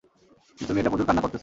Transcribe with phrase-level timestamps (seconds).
[0.57, 1.39] কিন্তু মেয়েটা প্রচুর কান্না করতেছে।